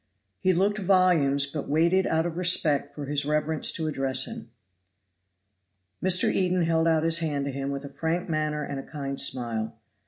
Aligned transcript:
He 0.39 0.51
looked 0.51 0.79
volumes 0.79 1.45
but 1.45 1.69
waited 1.69 2.07
out 2.07 2.25
of 2.25 2.35
respect 2.35 2.95
for 2.95 3.05
his 3.05 3.23
reverence 3.23 3.71
to 3.73 3.85
address 3.85 4.25
him. 4.25 4.49
Mr. 6.01 6.23
Eden 6.33 6.63
held 6.63 6.87
out 6.87 7.03
his 7.03 7.19
hand 7.19 7.45
to 7.45 7.51
him 7.51 7.69
with 7.69 7.85
a 7.85 7.93
frank 7.93 8.27
manner 8.27 8.63
and 8.63 8.87
kind 8.89 9.21
smile. 9.21 9.75